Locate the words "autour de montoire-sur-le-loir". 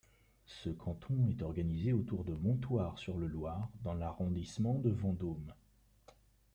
1.93-3.69